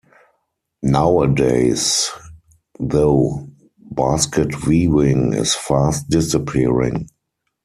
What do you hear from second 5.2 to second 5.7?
is